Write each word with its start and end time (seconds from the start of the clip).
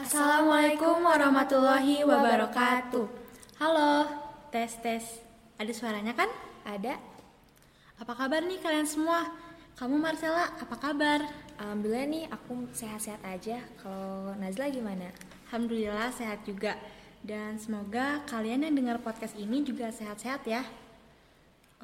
Assalamualaikum 0.00 1.04
warahmatullahi 1.04 2.08
wabarakatuh. 2.08 3.04
Halo, 3.60 4.08
tes 4.48 4.72
tes. 4.80 5.04
Ada 5.60 5.76
suaranya 5.76 6.16
kan? 6.16 6.24
Ada. 6.64 6.96
Apa 8.00 8.16
kabar 8.16 8.40
nih 8.48 8.64
kalian 8.64 8.88
semua? 8.88 9.28
Kamu 9.76 10.00
Marcella, 10.00 10.56
apa 10.56 10.72
kabar? 10.80 11.20
Alhamdulillah 11.60 12.08
nih 12.08 12.24
aku 12.32 12.72
sehat-sehat 12.72 13.20
aja. 13.28 13.60
Kalau 13.76 14.32
Nazla 14.40 14.72
gimana? 14.72 15.12
Alhamdulillah 15.52 16.08
sehat 16.16 16.48
juga. 16.48 16.80
Dan 17.20 17.60
semoga 17.60 18.24
kalian 18.24 18.64
yang 18.64 18.80
dengar 18.80 19.04
podcast 19.04 19.36
ini 19.36 19.60
juga 19.60 19.92
sehat-sehat 19.92 20.48
ya. 20.48 20.64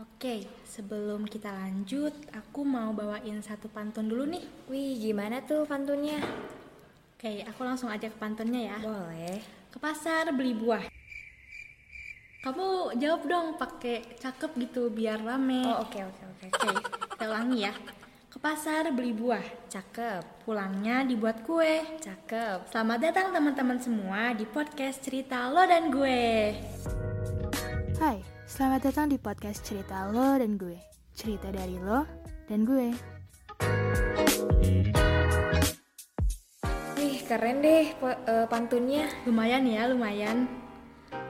Oke, 0.00 0.48
sebelum 0.64 1.28
kita 1.28 1.52
lanjut, 1.52 2.16
aku 2.32 2.64
mau 2.64 2.96
bawain 2.96 3.44
satu 3.44 3.68
pantun 3.68 4.08
dulu 4.08 4.24
nih. 4.24 4.44
Wih, 4.72 5.04
gimana 5.04 5.44
tuh 5.44 5.68
pantunnya? 5.68 6.16
Oke, 7.16 7.40
aku 7.48 7.64
langsung 7.64 7.88
aja 7.88 8.12
ke 8.12 8.16
pantunnya 8.20 8.76
ya. 8.76 8.78
Boleh. 8.84 9.40
Ke 9.72 9.80
pasar 9.80 10.28
beli 10.36 10.52
buah. 10.52 10.84
Kamu 12.44 12.92
jawab 13.00 13.24
dong 13.24 13.46
pakai 13.56 14.20
cakep 14.20 14.52
gitu 14.60 14.92
biar 14.92 15.24
rame. 15.24 15.64
Oh, 15.64 15.80
oke 15.80 15.96
oke 15.96 16.22
oke. 16.28 16.44
Oke, 16.52 16.68
kita 17.16 17.24
ulangi 17.24 17.64
ya. 17.64 17.72
Ke 18.28 18.36
pasar 18.36 18.92
beli 18.92 19.16
buah. 19.16 19.40
Cakep. 19.64 20.44
Pulangnya 20.44 21.08
dibuat 21.08 21.40
kue. 21.48 21.80
Cakep. 22.04 22.68
Selamat 22.68 23.00
datang 23.00 23.32
teman-teman 23.32 23.80
semua 23.80 24.36
di 24.36 24.44
podcast 24.44 25.00
cerita 25.00 25.48
lo 25.48 25.64
dan 25.64 25.88
gue. 25.88 26.52
Hai, 27.96 28.20
selamat 28.44 28.92
datang 28.92 29.08
di 29.08 29.16
podcast 29.16 29.64
cerita 29.64 30.04
lo 30.12 30.36
dan 30.36 30.60
gue. 30.60 30.76
Cerita 31.16 31.48
dari 31.48 31.80
lo 31.80 32.04
dan 32.44 32.68
gue. 32.68 33.15
Keren 37.26 37.58
deh 37.58 37.90
eh, 37.90 38.46
pantunnya. 38.46 39.10
Lumayan 39.26 39.66
ya, 39.66 39.90
lumayan. 39.90 40.46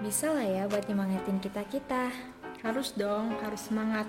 Bisa 0.05 0.29
lah 0.29 0.45
ya 0.45 0.63
buat 0.69 0.85
nyemangatin 0.85 1.41
kita-kita. 1.41 2.13
Harus 2.61 2.93
dong, 2.93 3.33
harus 3.41 3.65
semangat. 3.65 4.05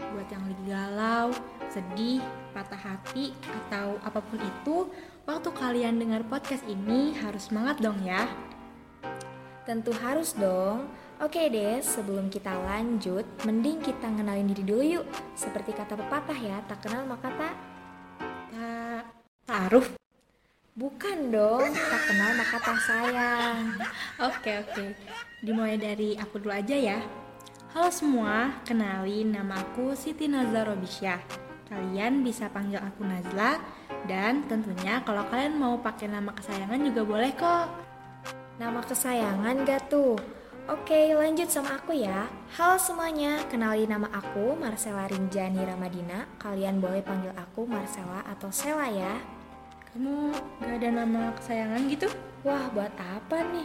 Buat 0.00 0.28
yang 0.32 0.44
lagi 0.48 0.64
galau, 0.64 1.28
sedih, 1.68 2.24
patah 2.56 2.80
hati, 2.80 3.36
atau 3.44 4.00
apa 4.00 4.20
pun 4.24 4.40
itu, 4.40 4.88
waktu 5.28 5.48
kalian 5.52 6.00
dengar 6.00 6.24
podcast 6.24 6.64
ini 6.64 7.12
harus 7.20 7.52
semangat 7.52 7.80
dong 7.84 8.00
ya. 8.00 8.24
Tentu 9.68 9.92
harus 10.00 10.32
dong. 10.32 10.88
Oke 11.20 11.48
deh, 11.48 11.80
sebelum 11.80 12.28
kita 12.28 12.52
lanjut, 12.52 13.24
mending 13.44 13.80
kita 13.80 14.08
ngenalin 14.08 14.52
diri 14.52 14.64
dulu 14.64 14.84
yuk. 14.84 15.06
Seperti 15.32 15.72
kata 15.72 15.96
pepatah 15.96 16.38
ya, 16.38 16.60
tak 16.68 16.84
kenal 16.84 17.08
maka 17.08 17.28
tak 17.34 17.54
Ta 18.52 19.04
taruh. 19.44 20.05
Bukan 20.76 21.32
dong, 21.32 21.72
tak 21.72 22.02
kenal 22.04 22.36
maka 22.36 22.60
tak 22.60 22.76
sayang. 22.84 23.80
Oke 24.20 24.60
oke, 24.60 24.92
dimulai 25.40 25.80
dari 25.80 26.20
aku 26.20 26.36
dulu 26.36 26.52
aja 26.52 26.76
ya. 26.76 27.00
Halo 27.72 27.88
semua, 27.88 28.60
kenalin 28.68 29.32
nama 29.32 29.64
aku 29.64 29.96
Siti 29.96 30.28
Nazla 30.28 30.68
Robisyah. 30.68 31.16
Kalian 31.72 32.20
bisa 32.20 32.52
panggil 32.52 32.76
aku 32.76 33.08
Nazla 33.08 33.56
dan 34.04 34.44
tentunya 34.52 35.00
kalau 35.00 35.24
kalian 35.32 35.56
mau 35.56 35.80
pakai 35.80 36.12
nama 36.12 36.36
kesayangan 36.36 36.80
juga 36.84 37.02
boleh 37.08 37.32
kok. 37.32 37.66
Nama 38.60 38.80
kesayangan 38.84 39.64
gak 39.64 39.88
tuh? 39.88 40.20
Oke, 40.68 41.16
lanjut 41.16 41.48
sama 41.48 41.80
aku 41.80 41.96
ya. 41.96 42.28
Halo 42.52 42.76
semuanya, 42.76 43.40
kenalin 43.48 43.88
nama 43.88 44.12
aku 44.12 44.52
Marcella 44.60 45.08
Rinjani 45.08 45.64
Ramadina. 45.64 46.28
Kalian 46.36 46.84
boleh 46.84 47.00
panggil 47.00 47.32
aku 47.32 47.64
Marcella 47.64 48.20
atau 48.28 48.52
Sela 48.52 48.92
ya. 48.92 49.35
Kamu 49.96 50.28
gak 50.60 50.76
ada 50.76 50.88
nama 50.92 51.32
kesayangan 51.40 51.88
gitu? 51.88 52.04
Wah, 52.44 52.68
buat 52.76 52.92
apa 53.00 53.48
nih? 53.48 53.64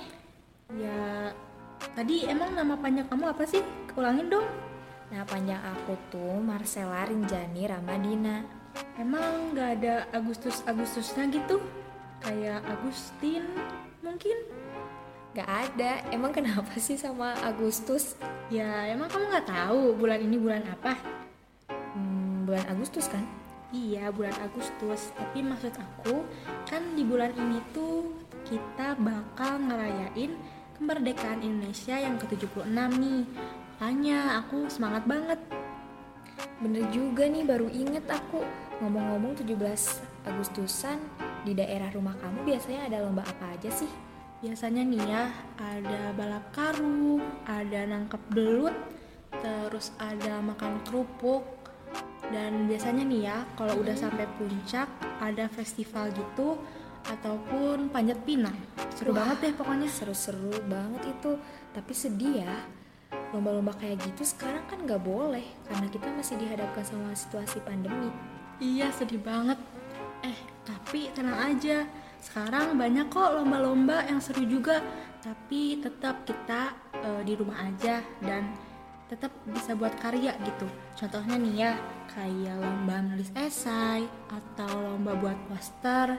Ya, 0.79 1.35
tadi 1.91 2.23
emang 2.23 2.55
nama 2.55 2.79
panjang 2.79 3.03
kamu 3.11 3.35
apa 3.35 3.43
sih? 3.43 3.59
Ulangin 3.99 4.31
dong. 4.31 4.47
Nah, 5.11 5.27
panjang 5.27 5.59
aku 5.59 5.91
tuh 6.07 6.39
Marcella 6.39 7.03
Rinjani 7.03 7.67
Ramadina. 7.67 8.47
Emang 8.95 9.51
gak 9.51 9.83
ada 9.83 10.07
Agustus-Agustusnya 10.15 11.27
gitu? 11.35 11.59
Kayak 12.23 12.63
Agustin 12.63 13.43
mungkin? 13.99 14.47
Gak 15.35 15.51
ada, 15.51 15.99
emang 16.15 16.31
kenapa 16.31 16.79
sih 16.79 16.95
sama 16.95 17.35
Agustus? 17.43 18.15
Ya, 18.47 18.87
emang 18.87 19.11
kamu 19.11 19.35
nggak 19.35 19.51
tahu 19.51 19.99
bulan 19.99 20.23
ini 20.23 20.39
bulan 20.39 20.63
apa? 20.63 20.95
Hmm, 21.91 22.47
bulan 22.47 22.63
Agustus 22.71 23.11
kan? 23.11 23.40
Iya, 23.71 24.11
bulan 24.11 24.35
Agustus. 24.43 25.15
Tapi 25.15 25.39
maksud 25.39 25.71
aku, 25.79 26.27
kan 26.67 26.83
di 26.91 27.07
bulan 27.07 27.31
ini 27.39 27.63
tuh 27.71 28.11
kita 28.43 28.99
bakal 28.99 29.63
ngerayain 29.63 30.35
kemerdekaan 30.75 31.39
Indonesia 31.39 31.95
yang 31.95 32.19
ke-76 32.19 32.67
nih. 32.67 33.23
Makanya 33.79 34.43
aku 34.43 34.67
semangat 34.67 35.07
banget. 35.07 35.39
Bener 36.59 36.83
juga 36.91 37.31
nih, 37.31 37.47
baru 37.47 37.71
inget 37.71 38.03
aku. 38.11 38.43
Ngomong-ngomong 38.83 39.39
17 39.39 39.55
Agustusan, 40.27 40.99
di 41.47 41.55
daerah 41.55 41.87
rumah 41.95 42.13
kamu 42.19 42.43
biasanya 42.43 42.91
ada 42.91 43.07
lomba 43.07 43.23
apa 43.23 43.55
aja 43.55 43.71
sih? 43.71 43.89
Biasanya 44.43 44.83
nih 44.83 45.03
ya, 45.05 45.23
ada 45.57 46.11
balap 46.11 46.51
karung, 46.51 47.23
ada 47.47 47.87
nangkep 47.87 48.19
belut, 48.35 48.75
terus 49.39 49.95
ada 49.95 50.43
makan 50.43 50.83
kerupuk. 50.83 51.60
Dan 52.31 52.71
biasanya 52.71 53.03
nih 53.03 53.21
ya, 53.27 53.37
kalau 53.59 53.83
udah 53.83 53.93
sampai 53.93 54.23
puncak, 54.39 54.87
ada 55.19 55.51
festival 55.51 56.09
gitu 56.15 56.55
ataupun 57.11 57.91
panjat 57.91 58.17
pinang. 58.23 58.55
Seru 58.95 59.11
Wah. 59.11 59.27
banget 59.27 59.37
deh 59.51 59.53
pokoknya. 59.59 59.89
Seru-seru 59.91 60.55
banget 60.65 61.11
itu, 61.11 61.35
tapi 61.75 61.91
sedih 61.91 62.47
ya. 62.47 62.55
Lomba-lomba 63.35 63.75
kayak 63.75 63.99
gitu 64.07 64.23
sekarang 64.23 64.63
kan 64.71 64.79
nggak 64.87 65.03
boleh 65.03 65.43
karena 65.67 65.87
kita 65.91 66.07
masih 66.15 66.39
dihadapkan 66.39 66.83
sama 66.87 67.11
situasi 67.11 67.59
pandemi. 67.67 68.07
Iya, 68.63 68.87
sedih 68.95 69.19
banget. 69.19 69.59
Eh, 70.23 70.39
tapi 70.63 71.11
tenang 71.11 71.51
aja. 71.51 71.83
Sekarang 72.21 72.77
banyak 72.77 73.09
kok 73.09 73.41
lomba-lomba 73.41 74.05
yang 74.05 74.21
seru 74.21 74.45
juga, 74.45 74.79
tapi 75.19 75.81
tetap 75.81 76.23
kita 76.23 76.71
eh, 77.01 77.21
di 77.25 77.33
rumah 77.35 77.65
aja 77.65 77.99
dan 78.21 78.70
tetap 79.11 79.31
bisa 79.51 79.75
buat 79.75 79.91
karya 79.99 80.31
gitu. 80.47 80.63
Contohnya 80.95 81.35
nih 81.35 81.55
ya, 81.67 81.73
kayak 82.15 82.55
lomba 82.63 83.03
nulis 83.03 83.27
esai 83.35 84.07
atau 84.31 84.71
lomba 84.71 85.11
buat 85.19 85.35
poster 85.51 86.15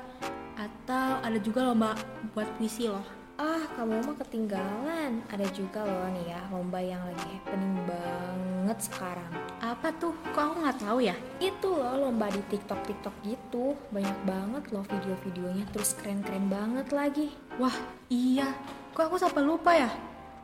atau 0.60 1.08
ada 1.24 1.38
juga 1.40 1.72
lomba 1.72 1.96
buat 2.36 2.44
puisi 2.60 2.92
loh. 2.92 3.24
Ah, 3.40 3.64
kamu 3.80 4.04
mah 4.04 4.16
ketinggalan. 4.20 5.24
Ada 5.32 5.48
juga 5.56 5.88
loh 5.88 6.12
nih 6.12 6.36
ya 6.36 6.40
lomba 6.52 6.84
yang 6.84 7.00
lagi 7.00 7.26
happening 7.32 7.80
banget 7.88 8.78
sekarang. 8.92 9.32
Apa 9.64 9.88
tuh? 9.96 10.12
Kok 10.36 10.42
aku 10.52 10.54
nggak 10.60 10.78
tahu 10.84 10.98
ya? 11.00 11.16
Itu 11.40 11.72
loh 11.72 11.96
lomba 11.96 12.28
di 12.28 12.44
TikTok 12.52 12.84
TikTok 12.84 13.14
gitu. 13.24 13.72
Banyak 13.88 14.18
banget 14.28 14.68
loh 14.68 14.84
video-videonya, 14.84 15.64
terus 15.72 15.96
keren-keren 15.96 16.52
banget 16.52 16.92
lagi. 16.92 17.32
Wah, 17.56 17.72
iya. 18.12 18.52
Kok 18.92 19.08
aku 19.08 19.16
sampai 19.16 19.40
lupa 19.40 19.72
ya? 19.72 19.88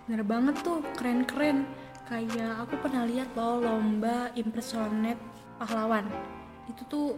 Bener 0.08 0.24
banget 0.24 0.56
tuh, 0.64 0.80
keren-keren. 0.96 1.68
Kayak 2.08 2.64
aku 2.64 2.80
pernah 2.80 3.04
lihat 3.04 3.28
loh 3.36 3.60
lomba 3.60 4.32
impersonate 4.32 5.20
pahlawan. 5.60 6.08
Itu 6.64 6.88
tuh 6.88 7.08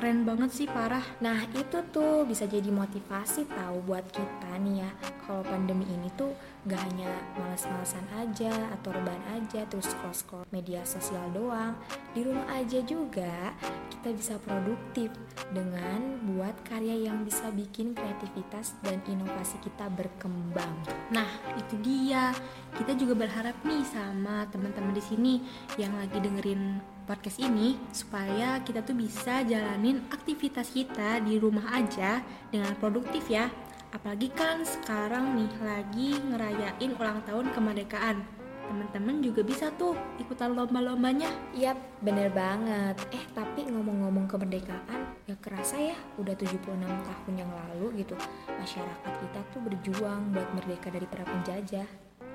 keren 0.00 0.24
banget 0.24 0.48
sih, 0.48 0.64
parah. 0.64 1.04
Nah 1.20 1.44
itu 1.52 1.84
tuh 1.92 2.24
bisa 2.24 2.48
jadi 2.48 2.72
motivasi 2.72 3.44
tahu 3.44 3.84
buat 3.84 4.08
kita 4.08 4.56
nih 4.64 4.84
ya 4.84 4.90
Kalau 5.24 5.44
pandemi 5.44 5.84
ini 5.84 6.08
tuh 6.16 6.32
gak 6.64 6.80
hanya 6.80 7.12
males-malesan 7.36 8.04
aja 8.16 8.52
atau 8.76 8.92
rebahan 8.92 9.24
aja 9.36 9.64
terus 9.68 9.88
scroll-scroll 9.92 10.48
media 10.52 10.82
sosial 10.84 11.28
doang 11.32 11.76
Di 12.12 12.24
rumah 12.24 12.48
aja 12.52 12.80
juga 12.84 13.52
kita 13.98 14.14
bisa 14.14 14.34
produktif 14.38 15.10
dengan 15.50 16.22
buat 16.30 16.54
karya 16.62 17.10
yang 17.10 17.26
bisa 17.26 17.50
bikin 17.50 17.98
kreativitas 17.98 18.78
dan 18.86 19.02
inovasi 19.10 19.58
kita 19.58 19.90
berkembang 19.90 20.70
Nah, 21.08 21.28
itu 21.56 21.74
dia. 21.80 22.30
Kita 22.76 22.92
juga 22.94 23.16
berharap 23.16 23.56
nih 23.64 23.82
sama 23.88 24.44
teman-teman 24.52 24.92
di 24.94 25.02
sini 25.02 25.34
yang 25.80 25.96
lagi 25.96 26.20
dengerin 26.20 26.78
podcast 27.08 27.40
ini 27.40 27.80
supaya 27.90 28.60
kita 28.60 28.84
tuh 28.84 28.94
bisa 28.94 29.40
jalanin 29.42 30.04
aktivitas 30.12 30.70
kita 30.70 31.24
di 31.24 31.40
rumah 31.40 31.64
aja 31.72 32.20
dengan 32.52 32.76
produktif 32.76 33.26
ya. 33.32 33.48
Apalagi 33.88 34.28
kan 34.36 34.62
sekarang 34.68 35.32
nih 35.32 35.52
lagi 35.64 36.10
ngerayain 36.20 36.92
ulang 37.00 37.24
tahun 37.24 37.56
kemerdekaan. 37.56 38.37
Teman-teman 38.68 39.24
juga 39.24 39.40
bisa 39.40 39.72
tuh 39.80 39.96
ikutan 40.20 40.52
lomba-lombanya. 40.52 41.32
Yap, 41.56 41.80
bener 42.04 42.28
banget. 42.28 43.00
Eh, 43.16 43.24
tapi 43.32 43.64
ngomong-ngomong 43.64 44.28
kemerdekaan, 44.28 45.24
gak 45.24 45.40
kerasa 45.40 45.80
ya, 45.80 45.96
udah 46.20 46.36
76 46.36 46.76
tahun 46.84 47.34
yang 47.34 47.48
lalu 47.48 48.04
gitu. 48.04 48.12
Masyarakat 48.46 49.12
kita 49.24 49.40
tuh 49.56 49.60
berjuang 49.64 50.36
buat 50.36 50.48
merdeka 50.52 50.92
dari 50.92 51.08
para 51.08 51.24
penjajah. 51.24 51.88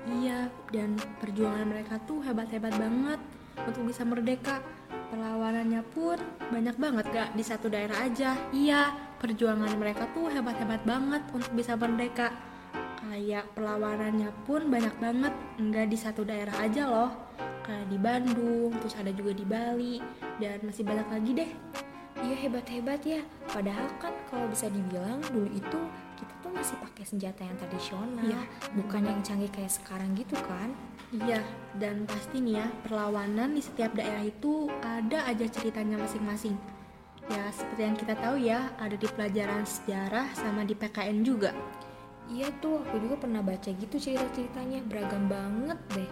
Iya, 0.04 0.50
dan 0.74 0.98
perjuangan 1.22 1.64
mereka 1.70 2.02
tuh 2.02 2.20
hebat-hebat 2.26 2.74
banget 2.76 3.20
untuk 3.62 3.86
bisa 3.86 4.02
merdeka. 4.02 4.58
Perlawanannya 5.14 5.86
pun 5.94 6.18
banyak 6.50 6.74
banget 6.74 7.04
gak 7.14 7.30
di 7.38 7.44
satu 7.46 7.70
daerah 7.70 8.02
aja. 8.02 8.34
Iya, 8.50 8.90
perjuangan 9.22 9.70
mereka 9.78 10.10
tuh 10.10 10.28
hebat-hebat 10.34 10.82
banget 10.82 11.22
untuk 11.30 11.54
bisa 11.54 11.78
merdeka 11.78 12.34
kayak 13.04 13.44
perlawanannya 13.52 14.30
pun 14.48 14.72
banyak 14.72 14.94
banget 14.96 15.34
nggak 15.60 15.86
di 15.92 15.98
satu 16.00 16.24
daerah 16.24 16.56
aja 16.64 16.88
loh 16.88 17.12
kayak 17.64 17.86
di 17.88 17.98
Bandung 18.00 18.72
terus 18.80 18.96
ada 18.96 19.12
juga 19.12 19.32
di 19.36 19.44
Bali 19.44 19.96
dan 20.40 20.60
masih 20.64 20.84
banyak 20.84 21.08
lagi 21.08 21.30
deh 21.36 21.50
Iya 22.24 22.48
hebat-hebat 22.48 23.04
ya. 23.04 23.20
Padahal 23.50 23.84
kan 24.00 24.14
kalau 24.30 24.48
bisa 24.48 24.70
dibilang 24.72 25.20
dulu 25.28 25.44
itu 25.50 25.80
kita 26.16 26.32
tuh 26.40 26.52
masih 26.56 26.78
pakai 26.80 27.04
senjata 27.04 27.44
yang 27.44 27.58
tradisional, 27.60 28.24
Iya. 28.24 28.40
bukan 28.80 29.02
yang 29.04 29.20
canggih 29.20 29.50
kayak 29.52 29.68
sekarang 29.68 30.14
gitu 30.16 30.32
kan? 30.46 30.72
Iya, 31.12 31.44
dan 31.76 32.08
pasti 32.08 32.40
nih 32.40 32.64
ya, 32.64 32.66
perlawanan 32.86 33.52
di 33.52 33.60
setiap 33.60 33.92
daerah 33.92 34.24
itu 34.24 34.72
ada 34.80 35.26
aja 35.28 35.44
ceritanya 35.52 36.00
masing-masing. 36.00 36.56
Ya, 37.28 37.44
seperti 37.52 37.82
yang 37.82 37.96
kita 37.98 38.14
tahu 38.16 38.36
ya, 38.40 38.72
ada 38.80 38.96
di 38.96 39.08
pelajaran 39.10 39.68
sejarah 39.68 40.32
sama 40.32 40.64
di 40.64 40.72
PKN 40.72 41.28
juga. 41.28 41.52
Iya 42.24 42.48
tuh, 42.64 42.80
aku 42.80 42.96
juga 43.04 43.20
pernah 43.20 43.44
baca 43.44 43.68
gitu 43.68 43.96
cerita-ceritanya, 44.00 44.80
beragam 44.88 45.28
banget 45.28 45.76
deh. 45.92 46.10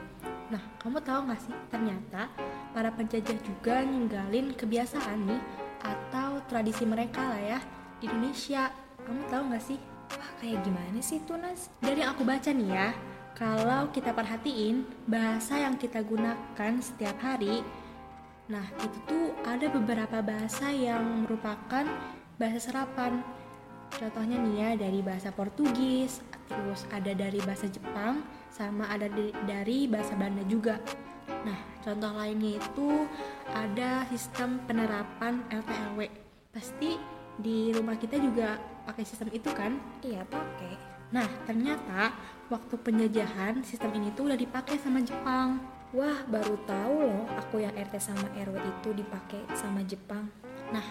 Nah, 0.52 0.60
kamu 0.84 1.00
tahu 1.00 1.24
nggak 1.24 1.40
sih, 1.40 1.56
ternyata 1.72 2.28
para 2.76 2.92
penjajah 2.92 3.38
juga 3.40 3.80
ninggalin 3.80 4.52
kebiasaan 4.52 5.24
nih 5.24 5.40
atau 5.80 6.44
tradisi 6.52 6.84
mereka 6.84 7.24
lah 7.24 7.40
ya 7.40 7.58
di 7.98 8.12
Indonesia. 8.12 8.68
Kamu 9.02 9.24
tahu 9.32 9.42
nggak 9.48 9.64
sih? 9.64 9.80
Wah 10.12 10.30
kayak 10.44 10.60
gimana 10.60 11.00
sih 11.00 11.18
tuh 11.24 11.40
Nas? 11.40 11.72
Dari 11.80 12.04
yang 12.04 12.12
aku 12.12 12.28
baca 12.28 12.52
nih 12.52 12.68
ya, 12.68 12.92
kalau 13.32 13.88
kita 13.88 14.12
perhatiin 14.12 14.84
bahasa 15.08 15.56
yang 15.56 15.80
kita 15.80 16.04
gunakan 16.04 16.72
setiap 16.84 17.16
hari, 17.24 17.64
nah 18.52 18.68
itu 18.84 18.98
tuh 19.08 19.32
ada 19.48 19.72
beberapa 19.72 20.20
bahasa 20.20 20.68
yang 20.68 21.24
merupakan 21.24 21.88
bahasa 22.36 22.60
serapan. 22.68 23.24
Contohnya 23.96 24.36
nih 24.40 24.54
ya 24.56 24.70
dari 24.76 25.00
bahasa 25.04 25.28
Portugis, 25.32 26.24
terus 26.48 26.88
ada 26.92 27.12
dari 27.12 27.40
bahasa 27.44 27.68
Jepang, 27.68 28.24
sama 28.52 28.88
ada 28.88 29.08
dari 29.44 29.88
bahasa 29.88 30.16
Belanda 30.16 30.44
juga. 30.48 30.80
Nah, 31.42 31.58
contoh 31.82 32.12
lainnya 32.14 32.58
itu 32.60 33.08
ada 33.50 34.06
sistem 34.10 34.62
penerapan 34.68 35.42
LTLW. 35.50 36.08
Pasti 36.52 36.98
di 37.40 37.72
rumah 37.72 37.96
kita 37.96 38.20
juga 38.20 38.60
pakai 38.84 39.04
sistem 39.06 39.32
itu 39.32 39.48
kan? 39.54 39.78
Iya 40.04 40.22
pakai. 40.28 40.74
Nah, 41.12 41.28
ternyata 41.44 42.12
waktu 42.48 42.74
penjajahan 42.80 43.60
sistem 43.64 43.92
ini 43.96 44.12
tuh 44.16 44.32
udah 44.32 44.38
dipakai 44.38 44.80
sama 44.80 45.04
Jepang. 45.04 45.60
Wah 45.92 46.24
baru 46.24 46.56
tahu 46.64 46.94
loh 47.04 47.24
aku 47.36 47.60
yang 47.60 47.76
RT 47.76 48.00
sama 48.00 48.24
RW 48.32 48.56
itu 48.56 48.96
dipakai 48.96 49.44
sama 49.52 49.84
Jepang. 49.84 50.24
Nah, 50.72 50.84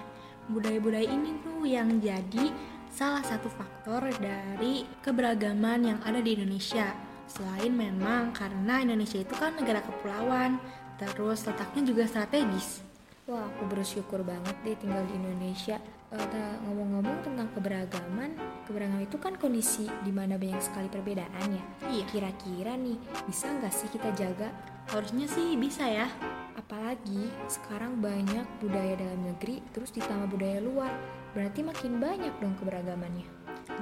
budaya-budaya 0.45 1.09
ini 1.09 1.41
tuh 1.41 1.65
yang 1.65 1.97
jadi 1.97 2.53
salah 2.91 3.23
satu 3.23 3.47
faktor 3.47 4.11
dari 4.19 4.83
keberagaman 4.99 5.79
yang 5.87 5.99
ada 6.03 6.19
di 6.19 6.35
Indonesia. 6.35 6.91
Selain 7.25 7.71
memang 7.71 8.35
karena 8.35 8.83
Indonesia 8.83 9.23
itu 9.23 9.31
kan 9.39 9.55
negara 9.55 9.79
kepulauan, 9.79 10.59
terus 10.99 11.47
letaknya 11.47 11.87
juga 11.87 12.03
strategis. 12.05 12.83
Wah 13.31 13.47
aku 13.47 13.63
bersyukur 13.71 14.27
banget 14.27 14.55
deh 14.67 14.75
tinggal 14.75 15.07
di 15.07 15.15
Indonesia. 15.15 15.79
Eh, 16.11 16.55
ngomong-ngomong 16.67 17.23
tentang 17.23 17.47
keberagaman, 17.55 18.35
keberagaman 18.67 19.07
itu 19.07 19.15
kan 19.15 19.39
kondisi 19.39 19.87
di 20.03 20.11
mana 20.11 20.35
banyak 20.35 20.59
sekali 20.59 20.91
perbedaan 20.91 21.55
ya. 21.55 21.63
Iya, 21.87 22.03
Kira-kira 22.11 22.75
nih 22.75 22.99
bisa 23.23 23.47
nggak 23.47 23.71
sih 23.71 23.87
kita 23.87 24.11
jaga 24.19 24.51
harusnya 24.91 25.31
sih 25.31 25.55
bisa 25.55 25.87
ya. 25.87 26.11
Apalagi 26.59 27.31
sekarang 27.47 28.03
banyak 28.03 28.43
budaya 28.59 28.99
dalam 28.99 29.23
negeri 29.23 29.63
terus 29.71 29.95
ditambah 29.95 30.35
budaya 30.35 30.59
luar. 30.59 31.20
Berarti 31.31 31.63
makin 31.63 31.99
banyak 32.03 32.33
dong 32.43 32.55
keberagamannya. 32.59 33.27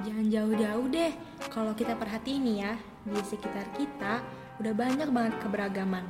Jangan 0.06 0.26
jauh-jauh 0.30 0.86
deh. 0.86 1.12
Kalau 1.50 1.72
kita 1.74 1.98
perhatiin 1.98 2.46
ya, 2.46 2.78
di 3.02 3.20
sekitar 3.26 3.66
kita 3.74 4.22
udah 4.62 4.72
banyak 4.76 5.08
banget 5.10 5.34
keberagaman. 5.42 6.04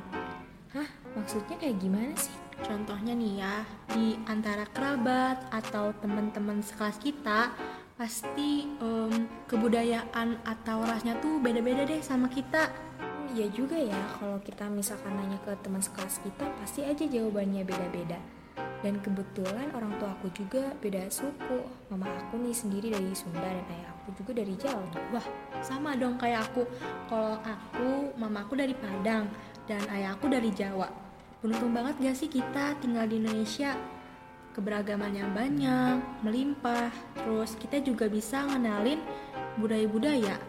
Hah? 0.75 0.87
Maksudnya 1.17 1.59
kayak 1.59 1.81
gimana 1.81 2.13
sih? 2.15 2.35
Contohnya 2.61 3.17
nih 3.17 3.41
ya, 3.41 3.55
di 3.91 4.15
antara 4.29 4.69
kerabat 4.69 5.49
atau 5.49 5.91
teman-teman 5.99 6.61
sekelas 6.61 7.01
kita, 7.01 7.51
pasti 7.97 8.69
em, 8.79 9.27
kebudayaan 9.49 10.39
atau 10.45 10.85
rasnya 10.85 11.17
tuh 11.19 11.41
beda-beda 11.41 11.83
deh 11.83 11.99
sama 12.05 12.29
kita. 12.29 12.69
Iya 13.31 13.47
juga 13.51 13.79
ya, 13.79 13.97
kalau 14.19 14.37
kita 14.43 14.67
misalkan 14.69 15.15
nanya 15.15 15.39
ke 15.41 15.51
teman 15.63 15.81
sekelas 15.81 16.21
kita, 16.21 16.45
pasti 16.61 16.85
aja 16.85 17.03
jawabannya 17.07 17.65
beda-beda. 17.65 18.19
Dan 18.81 18.97
kebetulan 19.05 19.69
orang 19.77 19.93
tua 20.01 20.13
aku 20.17 20.33
juga 20.33 20.73
beda 20.81 21.05
suku. 21.13 21.61
Mama 21.93 22.09
aku 22.17 22.41
nih 22.41 22.53
sendiri 22.53 22.89
dari 22.89 23.13
Sunda 23.13 23.45
dan 23.45 23.65
ayah 23.69 23.93
aku 23.93 24.09
juga 24.17 24.41
dari 24.41 24.57
Jawa. 24.57 24.85
Wah, 25.13 25.27
sama 25.61 25.93
dong 25.93 26.17
kayak 26.17 26.49
aku. 26.49 26.65
Kalau 27.05 27.37
aku, 27.45 28.17
mama 28.17 28.41
aku 28.41 28.57
dari 28.57 28.73
Padang 28.73 29.29
dan 29.69 29.85
ayah 29.93 30.17
aku 30.17 30.33
dari 30.33 30.49
Jawa. 30.49 30.89
Beruntung 31.41 31.73
banget 31.73 31.97
gak 32.01 32.17
sih 32.17 32.29
kita 32.29 32.77
tinggal 32.81 33.05
di 33.05 33.21
Indonesia? 33.21 33.77
Keberagaman 34.51 35.13
yang 35.15 35.31
banyak, 35.31 36.01
melimpah. 36.25 36.89
Terus 37.15 37.55
kita 37.61 37.79
juga 37.85 38.09
bisa 38.09 38.43
ngenalin 38.49 38.99
budaya-budaya 39.61 40.41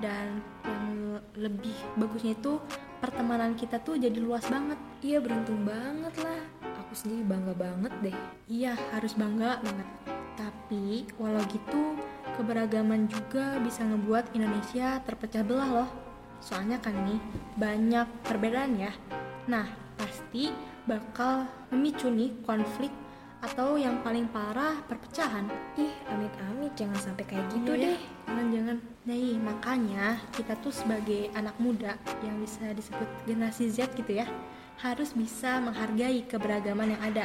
dan 0.00 0.40
yang 0.64 1.20
lebih 1.36 1.76
bagusnya 1.98 2.38
itu 2.38 2.56
pertemanan 3.02 3.52
kita 3.58 3.82
tuh 3.82 3.98
jadi 3.98 4.16
luas 4.16 4.46
banget. 4.48 4.78
Iya 5.04 5.18
beruntung 5.20 5.66
banget 5.66 6.14
lah. 6.24 6.59
Aku 6.90 7.06
sendiri 7.06 7.22
bangga 7.22 7.54
banget 7.54 7.94
deh. 8.02 8.16
Iya, 8.50 8.74
harus 8.90 9.14
bangga 9.14 9.62
banget. 9.62 9.86
Tapi, 10.34 11.06
walau 11.22 11.38
gitu, 11.46 11.94
keberagaman 12.34 13.06
juga 13.06 13.62
bisa 13.62 13.86
ngebuat 13.86 14.34
Indonesia 14.34 14.98
terpecah 15.06 15.46
belah 15.46 15.70
loh. 15.70 15.90
Soalnya 16.42 16.82
kan 16.82 16.98
nih, 17.06 17.22
banyak 17.54 18.10
perbedaan 18.26 18.74
ya. 18.74 18.90
Nah, 19.46 19.70
pasti 20.02 20.50
bakal 20.90 21.46
memicu 21.70 22.10
nih 22.10 22.34
konflik 22.42 22.90
atau 23.40 23.80
yang 23.80 24.04
paling 24.04 24.28
parah 24.28 24.76
perpecahan. 24.84 25.48
Ih, 25.80 25.92
amit-amit 26.12 26.76
jangan 26.76 27.00
sampai 27.00 27.24
kayak 27.24 27.48
gitu 27.56 27.72
Iya 27.72 27.80
ya, 27.80 27.84
deh. 27.88 28.00
Jangan-jangan. 28.28 28.76
Nah, 29.08 29.16
iya, 29.16 29.36
makanya 29.40 30.04
kita 30.36 30.52
tuh 30.60 30.72
sebagai 30.72 31.32
anak 31.32 31.56
muda 31.56 31.96
yang 32.20 32.36
bisa 32.40 32.76
disebut 32.76 33.08
generasi 33.24 33.72
Z 33.72 33.96
gitu 33.96 34.12
ya, 34.20 34.28
harus 34.84 35.16
bisa 35.16 35.56
menghargai 35.64 36.24
keberagaman 36.28 36.92
yang 36.96 37.02
ada. 37.02 37.24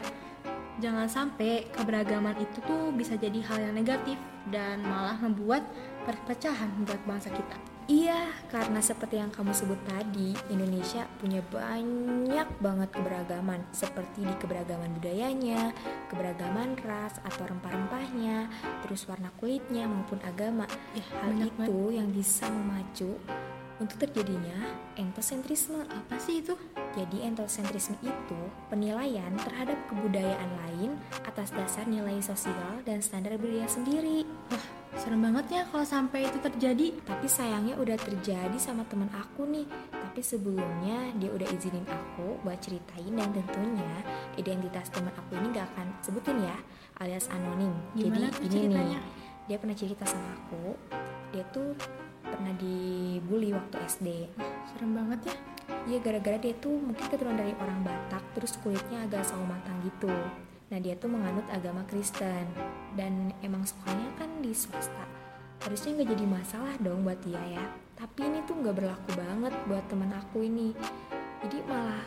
Jangan 0.79 1.07
sampai 1.07 1.71
keberagaman 1.71 2.35
itu 2.39 2.59
tuh 2.63 2.91
bisa 2.91 3.15
jadi 3.15 3.39
hal 3.47 3.71
yang 3.71 3.75
negatif 3.75 4.19
dan 4.51 4.83
malah 4.83 5.15
membuat 5.19 5.63
perpecahan 6.03 6.67
buat 6.83 6.99
bangsa 7.07 7.31
kita. 7.31 7.74
Iya, 7.85 8.33
karena 8.49 8.81
seperti 8.81 9.21
yang 9.21 9.29
kamu 9.29 9.53
sebut 9.53 9.77
tadi, 9.85 10.33
Indonesia 10.49 11.05
punya 11.21 11.45
banyak 11.53 12.49
banget 12.57 12.89
keberagaman, 12.89 13.61
seperti 13.69 14.25
di 14.25 14.33
keberagaman 14.41 14.89
budayanya, 14.97 15.69
keberagaman 16.09 16.81
ras 16.81 17.21
atau 17.21 17.45
rempah-rempahnya, 17.45 18.49
terus 18.81 19.05
warna 19.05 19.29
kulitnya 19.37 19.85
maupun 19.85 20.17
agama. 20.25 20.65
Ya, 20.97 21.05
Hal 21.21 21.37
itu 21.37 21.93
yang 21.93 22.09
bisa 22.09 22.49
memacu 22.49 23.21
untuk 23.79 24.07
terjadinya 24.07 24.71
entosentrisme. 24.95 25.83
Apa 25.87 26.15
sih 26.19 26.39
itu? 26.39 26.55
Jadi 26.95 27.27
entosentrisme 27.27 27.99
itu 27.99 28.39
penilaian 28.71 29.31
terhadap 29.43 29.75
kebudayaan 29.91 30.51
lain 30.63 30.95
atas 31.27 31.51
dasar 31.51 31.83
nilai 31.83 32.19
sosial 32.23 32.79
dan 32.87 33.03
standar 33.03 33.35
budaya 33.35 33.67
sendiri. 33.67 34.23
Wah, 34.51 34.65
serem 34.95 35.19
banget 35.19 35.45
ya 35.51 35.61
kalau 35.67 35.83
sampai 35.83 36.31
itu 36.31 36.39
terjadi. 36.39 36.95
Tapi 37.03 37.27
sayangnya 37.27 37.75
udah 37.75 37.99
terjadi 37.99 38.55
sama 38.55 38.87
temen 38.87 39.11
aku 39.11 39.43
nih. 39.43 39.67
Tapi 39.91 40.21
sebelumnya 40.23 41.11
dia 41.19 41.29
udah 41.35 41.47
izinin 41.51 41.83
aku 41.83 42.39
buat 42.47 42.59
ceritain 42.63 43.11
dan 43.11 43.29
tentunya 43.35 43.91
identitas 44.39 44.87
temen 44.87 45.11
aku 45.11 45.35
ini 45.35 45.51
gak 45.51 45.67
akan 45.75 45.87
sebutin 45.99 46.39
ya, 46.39 46.55
alias 47.03 47.27
anonim. 47.27 47.75
Gimana 47.91 48.31
Jadi 48.39 48.47
ini 48.47 48.55
ceritanya? 48.71 48.99
nih, 49.03 49.11
dia 49.51 49.57
pernah 49.59 49.75
cerita 49.75 50.03
sama 50.07 50.29
aku, 50.39 50.79
dia 51.35 51.43
tuh 51.51 51.75
pernah 52.27 52.53
dibully 52.57 53.53
waktu 53.53 53.75
SD. 53.85 54.07
Serem 54.73 54.91
banget 54.97 55.31
ya. 55.31 55.35
Iya 55.85 55.97
gara-gara 56.01 56.37
dia 56.41 56.53
tuh 56.57 56.77
mungkin 56.77 57.05
keturunan 57.09 57.37
dari 57.37 57.53
orang 57.57 57.85
Batak, 57.85 58.21
terus 58.33 58.57
kulitnya 58.61 59.05
agak 59.05 59.25
sawo 59.25 59.45
matang 59.45 59.77
gitu. 59.85 60.11
Nah 60.73 60.79
dia 60.81 60.97
tuh 60.97 61.09
menganut 61.13 61.45
agama 61.53 61.85
Kristen 61.85 62.49
dan 62.97 63.29
emang 63.45 63.61
sekolahnya 63.65 64.09
kan 64.17 64.29
di 64.41 64.49
swasta. 64.53 65.05
Harusnya 65.61 66.01
nggak 66.01 66.09
jadi 66.13 66.25
masalah 66.25 66.75
dong 66.81 67.05
buat 67.05 67.17
dia 67.21 67.41
ya. 67.61 67.65
Tapi 67.95 68.27
ini 68.27 68.41
tuh 68.45 68.57
nggak 68.59 68.75
berlaku 68.75 69.09
banget 69.17 69.53
buat 69.69 69.85
teman 69.89 70.11
aku 70.13 70.45
ini. 70.45 70.73
Jadi 71.45 71.57
malah 71.69 72.01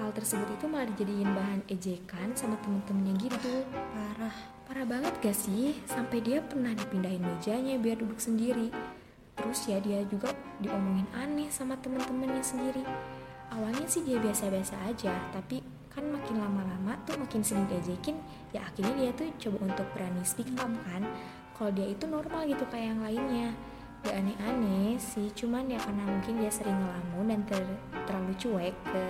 hal 0.00 0.10
tersebut 0.16 0.48
itu 0.56 0.64
malah 0.64 0.88
dijadiin 0.96 1.30
bahan 1.34 1.60
ejekan 1.68 2.32
sama 2.32 2.56
temen-temennya 2.64 3.14
gitu. 3.20 3.54
Parah. 3.68 4.36
Parah 4.70 4.86
banget 4.86 5.10
gak 5.18 5.34
sih? 5.34 5.74
Sampai 5.82 6.22
dia 6.22 6.38
pernah 6.38 6.70
dipindahin 6.70 7.26
mejanya 7.26 7.74
biar 7.74 7.98
duduk 7.98 8.22
sendiri. 8.22 8.70
Terus 9.40 9.60
ya 9.64 9.80
dia 9.80 10.04
juga 10.04 10.36
diomongin 10.60 11.08
aneh 11.16 11.48
sama 11.48 11.80
temen-temennya 11.80 12.44
sendiri. 12.44 12.84
Awalnya 13.48 13.88
sih 13.88 14.04
dia 14.04 14.20
biasa-biasa 14.20 14.76
aja, 14.84 15.16
tapi 15.32 15.64
kan 15.90 16.04
makin 16.06 16.38
lama-lama 16.38 16.94
tuh 17.08 17.18
makin 17.18 17.42
sering 17.42 17.66
diajakin, 17.66 18.20
ya 18.54 18.62
akhirnya 18.62 18.94
dia 18.94 19.10
tuh 19.16 19.26
coba 19.48 19.74
untuk 19.74 19.86
berani 19.96 20.22
speak 20.22 20.52
up 20.60 20.70
kan. 20.86 21.02
kalau 21.60 21.76
dia 21.76 21.92
itu 21.92 22.08
normal 22.08 22.48
gitu 22.48 22.64
kayak 22.72 22.96
yang 22.96 23.04
lainnya 23.04 23.52
gak 24.00 24.16
aneh-aneh 24.16 24.96
sih 24.96 25.28
cuman 25.36 25.68
ya 25.68 25.76
karena 25.76 26.08
mungkin 26.08 26.40
dia 26.40 26.48
sering 26.48 26.72
ngelamun 26.72 27.26
dan 27.28 27.40
ter 27.44 27.60
terlalu 28.08 28.32
cuek 28.40 28.74
ke 28.88 29.02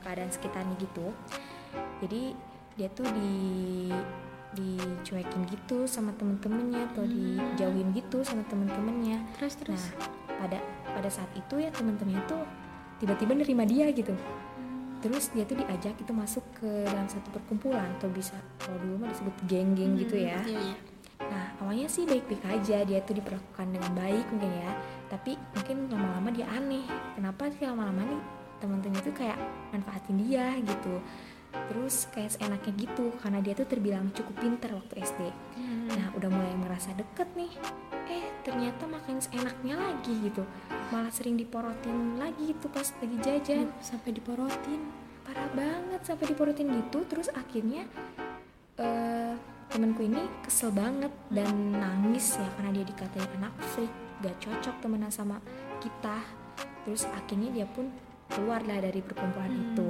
keadaan 0.00 0.32
sekitarnya 0.32 0.74
gitu 0.80 1.12
jadi 2.00 2.32
dia 2.80 2.88
tuh 2.96 3.04
di 3.12 3.32
dicuekin 4.52 5.46
gitu 5.46 5.86
sama 5.86 6.10
temen-temennya 6.18 6.90
atau 6.90 7.06
Hmm. 7.06 7.14
dijauhin 7.14 7.88
gitu 7.94 8.18
sama 8.22 8.42
temen-temennya 8.46 9.22
terus 9.38 9.54
terus 9.56 9.82
Nah, 9.94 10.10
pada 10.40 10.58
pada 10.90 11.08
saat 11.08 11.30
itu 11.34 11.60
ya 11.60 11.70
teman-temannya 11.70 12.22
tuh 12.26 12.42
tiba-tiba 12.98 13.32
nerima 13.32 13.62
dia 13.64 13.88
gitu. 13.90 14.12
Terus 15.00 15.32
dia 15.32 15.48
tuh 15.48 15.56
diajak 15.56 15.96
itu 15.96 16.12
masuk 16.12 16.44
ke 16.60 16.68
dalam 16.84 17.08
satu 17.08 17.32
perkumpulan 17.32 17.88
atau 17.96 18.12
bisa 18.12 18.36
kalau 18.60 18.76
dulu 18.84 19.06
mah 19.06 19.08
disebut 19.08 19.32
geng-geng 19.48 19.96
gitu 19.96 20.20
ya. 20.20 20.36
iya, 20.44 20.60
iya. 20.60 20.76
Nah, 21.20 21.46
awalnya 21.62 21.88
sih 21.88 22.04
baik-baik 22.04 22.44
aja 22.44 22.84
dia 22.84 23.00
tuh 23.00 23.16
diperlakukan 23.16 23.66
dengan 23.70 23.92
baik 23.96 24.26
mungkin 24.28 24.52
ya. 24.52 24.70
Tapi 25.08 25.40
mungkin 25.56 25.76
lama-lama 25.88 26.28
dia 26.32 26.44
aneh. 26.52 26.84
Kenapa 27.16 27.48
sih 27.48 27.64
lama-lama 27.64 28.02
nih 28.04 28.20
teman-temannya 28.60 29.00
tuh 29.00 29.14
kayak 29.16 29.38
manfaatin 29.72 30.16
dia 30.20 30.52
gitu. 30.60 31.00
Terus 31.50 32.06
kayak 32.10 32.34
seenaknya 32.34 32.72
gitu 32.86 33.14
karena 33.22 33.38
dia 33.42 33.54
tuh 33.54 33.66
terbilang 33.66 34.10
cukup 34.14 34.34
pinter 34.38 34.70
waktu 34.74 35.02
SD. 35.02 35.22
Nah 35.90 36.06
udah 36.14 36.30
mulai 36.30 36.54
merasa 36.58 36.90
deket 36.94 37.26
nih. 37.34 37.52
Eh 38.10 38.26
ternyata 38.42 38.86
makin 38.90 39.22
seenaknya 39.22 39.78
lagi 39.78 40.14
gitu. 40.22 40.42
Malah 40.90 41.10
sering 41.14 41.38
diporotin 41.38 42.18
lagi 42.18 42.54
gitu 42.54 42.66
pas 42.70 42.86
lagi 42.86 43.16
jajan. 43.22 43.70
Sampai 43.82 44.14
diporotin. 44.14 44.82
Parah 45.26 45.50
banget 45.54 46.00
sampai 46.02 46.26
diporotin 46.30 46.70
gitu. 46.70 47.06
Terus 47.06 47.30
akhirnya 47.30 47.86
eh 48.80 49.34
temenku 49.70 50.02
ini 50.02 50.18
kesel 50.42 50.74
banget 50.74 51.14
dan 51.30 51.78
nangis 51.78 52.34
ya 52.34 52.48
Karena 52.58 52.74
dia 52.74 52.82
dikatain 52.90 53.30
anak 53.38 53.54
freak 53.70 53.92
Gak 54.20 54.36
cocok 54.42 54.74
temenan 54.82 55.08
sama 55.14 55.38
kita. 55.78 56.18
Terus 56.84 57.06
akhirnya 57.08 57.54
dia 57.54 57.66
pun 57.70 57.88
keluar 58.30 58.62
lah 58.62 58.78
dari 58.78 59.02
perkumpulan 59.02 59.50
Hmm. 59.50 59.64
itu 59.74 59.88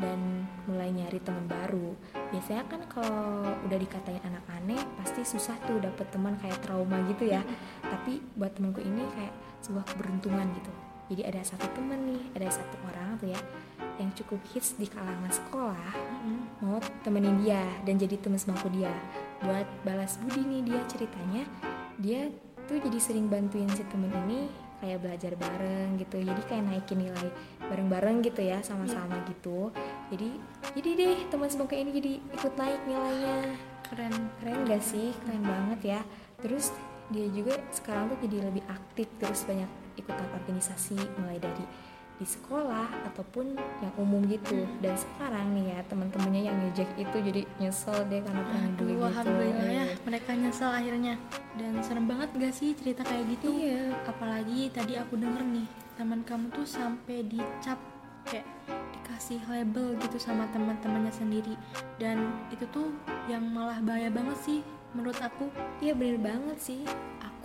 dan 0.00 0.48
mulai 0.64 0.90
nyari 0.90 1.20
teman 1.20 1.46
baru. 1.46 1.94
Biasanya 2.32 2.64
kan 2.66 2.80
kalau 2.88 3.44
udah 3.68 3.78
dikatain 3.78 4.24
anak 4.24 4.44
aneh 4.56 4.80
pasti 4.98 5.22
susah 5.22 5.54
tuh 5.68 5.78
dapet 5.78 6.08
teman 6.10 6.34
kayak 6.40 6.58
trauma 6.64 6.98
gitu 7.06 7.28
ya. 7.28 7.44
Tapi 7.84 8.18
buat 8.34 8.56
temanku 8.56 8.80
ini 8.80 9.04
kayak 9.14 9.34
sebuah 9.60 9.84
keberuntungan 9.92 10.48
gitu. 10.56 10.72
Jadi 11.10 11.22
ada 11.26 11.42
satu 11.42 11.66
temen 11.74 12.00
nih 12.06 12.22
ada 12.38 12.48
satu 12.48 12.76
orang 12.86 13.18
tuh 13.18 13.34
ya 13.34 13.40
yang 14.00 14.10
cukup 14.16 14.40
hits 14.48 14.80
di 14.80 14.88
kalangan 14.88 15.28
sekolah 15.28 15.92
mau 16.64 16.80
temenin 17.04 17.44
dia 17.44 17.60
dan 17.84 18.00
jadi 18.00 18.16
teman 18.16 18.40
sebangku 18.40 18.72
dia. 18.72 18.94
Buat 19.44 19.68
balas 19.84 20.16
budi 20.22 20.46
nih 20.46 20.62
dia 20.64 20.80
ceritanya 20.88 21.44
dia 22.00 22.32
tuh 22.70 22.78
jadi 22.80 22.98
sering 23.02 23.26
bantuin 23.26 23.68
si 23.74 23.82
temen 23.90 24.08
ini 24.24 24.46
kayak 24.80 24.98
belajar 25.04 25.32
bareng 25.36 26.00
gitu. 26.00 26.16
Jadi 26.20 26.42
kayak 26.48 26.64
naikin 26.66 26.98
nilai 27.04 27.28
bareng-bareng 27.68 28.24
gitu 28.24 28.40
ya 28.40 28.58
sama-sama 28.64 29.20
gitu. 29.28 29.70
Jadi 30.10 30.28
jadi 30.74 30.90
deh 30.96 31.18
teman 31.28 31.48
sebangku 31.52 31.76
ini 31.76 31.92
jadi 31.92 32.12
ikut 32.34 32.54
naik 32.56 32.80
nilainya. 32.88 33.38
Keren. 33.86 34.14
Keren 34.40 34.58
gak 34.66 34.82
sih? 34.82 35.12
Keren 35.22 35.44
banget 35.44 35.80
ya. 35.96 36.00
Terus 36.40 36.72
dia 37.10 37.26
juga 37.30 37.58
sekarang 37.74 38.10
tuh 38.10 38.18
jadi 38.22 38.46
lebih 38.48 38.62
aktif 38.70 39.10
terus 39.18 39.42
banyak 39.42 39.66
ikutan 39.98 40.26
organisasi 40.30 40.94
mulai 41.18 41.42
dari 41.42 41.66
di 42.20 42.28
sekolah 42.28 43.08
ataupun 43.08 43.56
yang 43.80 43.94
umum 43.96 44.20
gitu. 44.28 44.68
Dan 44.84 44.92
sekarang 44.92 45.56
nih 45.56 45.72
ya 45.72 45.80
teman-temannya 45.88 46.42
yang 46.52 46.56
ngejek 46.68 46.92
itu 47.00 47.16
jadi 47.16 47.42
nyesel 47.56 47.96
deh 48.12 48.20
karena 48.20 48.44
pernah 48.44 48.70
dulu 48.76 48.92
gitu. 48.92 49.08
alhamdulillah 49.08 49.66
ya 49.72 49.84
Eh, 49.88 49.96
mereka 50.04 50.30
nyesel 50.36 50.68
akhirnya. 50.68 51.16
Dan 51.56 51.80
serem 51.80 52.04
banget 52.04 52.28
gak 52.36 52.52
sih 52.52 52.76
cerita 52.76 53.00
kayak 53.02 53.24
gitu? 53.40 53.48
Iya. 53.56 53.96
Apalagi 54.04 54.68
tadi 54.68 55.00
aku 55.00 55.16
denger 55.16 55.40
nih 55.48 55.66
teman 55.96 56.20
kamu 56.28 56.52
tuh 56.52 56.68
sampai 56.68 57.24
dicap 57.24 57.80
kayak 58.28 58.44
dikasih 58.92 59.40
label 59.48 59.96
gitu 60.04 60.20
sama 60.20 60.44
teman-temannya 60.52 61.10
sendiri. 61.16 61.56
Dan 61.96 62.36
itu 62.52 62.68
tuh 62.68 62.92
yang 63.32 63.48
malah 63.48 63.80
bahaya 63.80 64.12
banget 64.12 64.36
sih 64.44 64.60
menurut 64.92 65.16
aku. 65.18 65.48
Iya 65.80 65.96
bener 65.96 66.20
banget 66.20 66.58
sih 66.60 66.84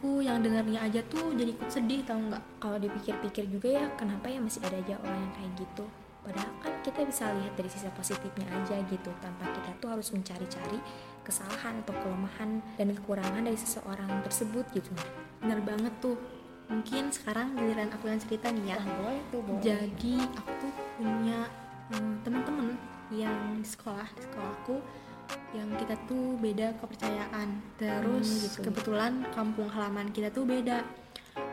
aku 0.06 0.22
yang 0.22 0.38
dengarnya 0.38 0.86
aja 0.86 1.02
tuh 1.10 1.34
jadi 1.34 1.50
ikut 1.50 1.66
sedih 1.66 2.06
tau 2.06 2.22
nggak? 2.22 2.62
Kalau 2.62 2.78
dipikir-pikir 2.78 3.50
juga 3.50 3.74
ya 3.74 3.90
kenapa 3.98 4.30
ya 4.30 4.38
masih 4.38 4.62
ada 4.62 4.78
aja 4.78 5.02
orang 5.02 5.18
yang 5.18 5.34
kayak 5.34 5.52
gitu? 5.66 5.86
Padahal 6.22 6.54
kan 6.62 6.74
kita 6.86 7.02
bisa 7.10 7.26
lihat 7.34 7.58
dari 7.58 7.70
sisi 7.74 7.90
positifnya 7.90 8.46
aja 8.54 8.78
gitu 8.86 9.10
tanpa 9.18 9.50
kita 9.50 9.74
tuh 9.82 9.98
harus 9.98 10.14
mencari-cari 10.14 10.78
kesalahan 11.26 11.82
atau 11.82 11.98
kelemahan 12.06 12.62
dan 12.78 12.94
kekurangan 12.94 13.50
dari 13.50 13.58
seseorang 13.58 14.22
tersebut 14.22 14.70
gitu. 14.78 14.94
Bener 15.42 15.58
banget 15.66 15.94
tuh. 15.98 16.22
Mungkin 16.70 17.10
sekarang 17.10 17.58
giliran 17.58 17.90
aku 17.90 18.06
yang 18.06 18.22
cerita 18.22 18.54
nih 18.54 18.78
ya. 18.78 18.80
Boleh 18.86 19.26
tuh 19.34 19.42
jadi 19.58 20.22
aku 20.38 20.52
tuh 20.62 20.74
punya 21.02 21.50
hmm, 21.90 22.22
teman-teman 22.22 22.78
yang 23.10 23.58
di 23.58 23.66
sekolah 23.66 24.06
di 24.14 24.22
sekolahku 24.22 24.86
yang 25.56 25.70
kita 25.80 25.96
tuh 26.06 26.36
beda 26.38 26.76
kepercayaan. 26.80 27.62
Terus 27.80 28.28
Hmm, 28.28 28.44
gitu. 28.50 28.60
kebetulan 28.70 29.14
kampung 29.32 29.70
halaman 29.72 30.12
kita 30.12 30.30
tuh 30.30 30.44
beda. 30.44 30.84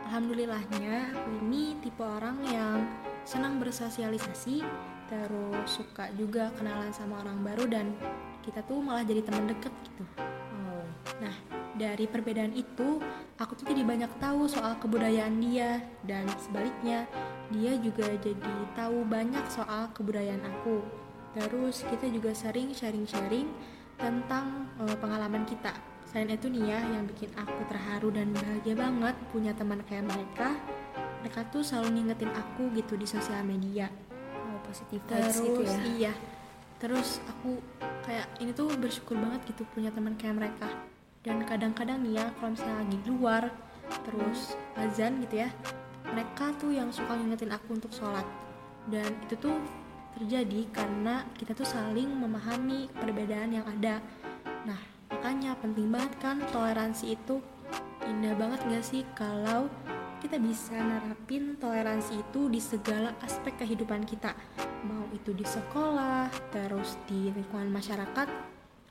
Alhamdulillahnya 0.07 1.11
aku 1.15 1.29
ini 1.47 1.75
tipe 1.81 2.03
orang 2.03 2.37
yang 2.47 2.85
senang 3.23 3.57
bersosialisasi 3.59 4.63
terus 5.07 5.67
suka 5.67 6.09
juga 6.15 6.51
kenalan 6.55 6.91
sama 6.91 7.19
orang 7.23 7.43
baru 7.43 7.65
dan 7.67 7.85
kita 8.43 8.63
tuh 8.67 8.83
malah 8.83 9.03
jadi 9.07 9.23
teman 9.23 9.47
deket 9.47 9.71
gitu. 9.87 10.03
Oh. 10.19 10.85
Nah, 11.23 11.35
dari 11.73 12.05
perbedaan 12.05 12.53
itu, 12.53 12.99
aku 13.39 13.55
tuh 13.55 13.65
jadi 13.71 13.81
banyak 13.87 14.11
tahu 14.19 14.45
soal 14.45 14.75
kebudayaan 14.77 15.39
dia. 15.39 15.81
Dan 16.03 16.27
sebaliknya, 16.37 17.07
dia 17.49 17.73
juga 17.79 18.07
jadi 18.19 18.55
tahu 18.75 19.07
banyak 19.07 19.45
soal 19.47 19.89
kebudayaan 19.95 20.43
aku. 20.43 20.83
Terus 21.33 21.85
kita 21.89 22.05
juga 22.09 22.31
sering 22.37 22.71
sharing-sharing 22.73 23.49
tentang 23.97 24.69
eh, 24.81 24.97
pengalaman 24.97 25.45
kita. 25.45 25.73
Selain 26.09 26.29
itu 26.29 26.45
nih 26.49 26.77
ya, 26.77 26.79
yang 26.93 27.09
bikin 27.09 27.33
aku 27.33 27.65
terharu 27.69 28.13
dan 28.13 28.29
bahagia 28.37 28.77
banget 28.77 29.15
punya 29.33 29.51
teman 29.57 29.81
kayak 29.89 30.05
mereka. 30.05 30.53
Mereka 31.25 31.49
tuh 31.49 31.65
selalu 31.65 31.97
ngingetin 31.97 32.29
aku 32.35 32.69
gitu 32.75 32.99
di 32.99 33.07
sosial 33.07 33.41
media 33.47 33.87
oh 34.53 34.59
positif 34.61 34.99
terus 35.09 35.35
gitu 35.41 35.61
ya 35.65 35.79
iya 35.97 36.13
terus 36.77 37.23
aku 37.25 37.57
kayak 38.03 38.27
ini 38.43 38.51
tuh 38.51 38.67
bersyukur 38.75 39.15
banget 39.15 39.55
gitu 39.55 39.63
punya 39.71 39.89
teman 39.89 40.13
kayak 40.19 40.35
mereka 40.35 40.69
dan 41.23 41.39
kadang-kadang 41.47 42.03
nih 42.03 42.19
ya 42.19 42.25
kalau 42.37 42.51
misalnya 42.51 42.77
lagi 42.83 42.97
luar 43.07 43.43
terus 44.03 44.39
azan 44.75 45.23
gitu 45.23 45.47
ya 45.47 45.49
mereka 46.11 46.51
tuh 46.59 46.75
yang 46.75 46.91
suka 46.91 47.15
ngingetin 47.15 47.51
aku 47.55 47.79
untuk 47.79 47.91
sholat 47.95 48.27
dan 48.91 49.07
itu 49.23 49.39
tuh 49.39 49.55
terjadi 50.17 50.69
karena 50.71 51.25
kita 51.35 51.57
tuh 51.57 51.65
saling 51.65 52.09
memahami 52.09 52.89
perbedaan 52.93 53.53
yang 53.53 53.65
ada. 53.65 53.99
Nah 54.63 54.79
makanya 55.09 55.57
penting 55.59 55.89
banget 55.89 56.13
kan 56.21 56.37
toleransi 56.53 57.17
itu. 57.17 57.41
Indah 58.03 58.35
banget 58.35 58.59
gak 58.67 58.85
sih 58.85 59.01
kalau 59.15 59.71
kita 60.19 60.39
bisa 60.39 60.75
nerapin 60.75 61.59
toleransi 61.59 62.23
itu 62.23 62.47
di 62.47 62.59
segala 62.63 63.11
aspek 63.23 63.59
kehidupan 63.59 64.07
kita? 64.07 64.31
Mau 64.87 65.07
itu 65.11 65.35
di 65.35 65.43
sekolah 65.43 66.31
terus 66.51 66.95
di 67.07 67.31
lingkungan 67.31 67.71
masyarakat 67.71 68.27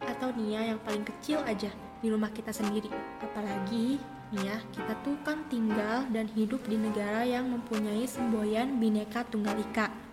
atau 0.02 0.28
nih 0.34 0.58
ya 0.58 0.60
yang 0.74 0.80
paling 0.82 1.06
kecil 1.06 1.40
aja 1.46 1.70
di 2.02 2.08
rumah 2.10 2.28
kita 2.34 2.50
sendiri. 2.50 2.90
Apalagi 3.22 3.96
nih 4.32 4.44
ya 4.48 4.56
kita 4.72 4.92
tuh 5.04 5.16
kan 5.22 5.44
tinggal 5.52 6.08
dan 6.08 6.24
hidup 6.32 6.64
di 6.64 6.80
negara 6.80 7.22
yang 7.22 7.48
mempunyai 7.52 8.08
semboyan 8.08 8.80
bineka 8.80 9.24
tunggal 9.28 9.56
ika 9.60 10.11